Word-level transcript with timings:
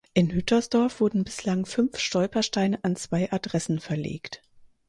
In 0.15 0.33
Hüttersdorf 0.33 0.99
wurden 0.99 1.23
bislang 1.23 1.67
fünf 1.67 1.99
Stolpersteine 1.99 2.83
an 2.83 2.95
zwei 2.95 3.31
Adressen 3.31 3.79
verlegt. 3.79 4.41